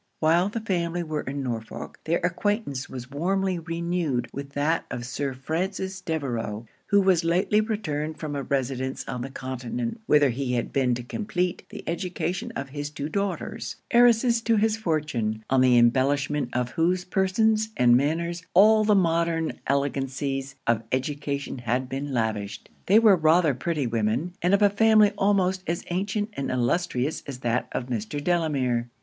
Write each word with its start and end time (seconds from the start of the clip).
While 0.19 0.49
the 0.49 0.59
family 0.61 1.03
were 1.03 1.21
in 1.21 1.43
Norfolk, 1.43 1.99
their 2.05 2.17
acquaintance 2.23 2.89
was 2.89 3.11
warmly 3.11 3.59
renewed 3.59 4.27
with 4.33 4.53
that 4.53 4.85
of 4.89 5.05
Sir 5.05 5.35
Francis 5.35 6.01
Devereux, 6.01 6.65
who 6.87 6.99
was 6.99 7.23
lately 7.23 7.61
returned 7.61 8.17
from 8.17 8.35
a 8.35 8.41
residence 8.41 9.07
on 9.07 9.21
the 9.21 9.29
Continent, 9.29 10.01
whither 10.07 10.31
he 10.31 10.53
had 10.53 10.73
been 10.73 10.95
to 10.95 11.03
compleat 11.03 11.61
the 11.69 11.83
education 11.85 12.51
of 12.55 12.69
his 12.69 12.89
two 12.89 13.09
daughters, 13.09 13.75
heiresses 13.91 14.41
to 14.41 14.55
his 14.55 14.75
fortune, 14.75 15.43
on 15.51 15.61
the 15.61 15.77
embellishment 15.77 16.49
of 16.51 16.71
whose 16.71 17.05
persons 17.05 17.69
and 17.77 17.95
manners 17.95 18.41
all 18.55 18.83
the 18.83 18.95
modern 18.95 19.59
elegancies 19.67 20.55
of 20.65 20.81
education 20.91 21.59
had 21.59 21.87
been 21.87 22.11
lavished. 22.11 22.69
They 22.87 22.97
were 22.97 23.15
rather 23.15 23.53
pretty 23.53 23.85
women; 23.85 24.33
and 24.41 24.55
of 24.55 24.63
a 24.63 24.69
family 24.71 25.11
almost 25.15 25.61
as 25.67 25.85
ancient 25.91 26.31
and 26.33 26.49
illustrious 26.49 27.21
as 27.27 27.41
that 27.41 27.67
of 27.71 27.85
Mr. 27.85 28.19
Delamere. 28.23 28.89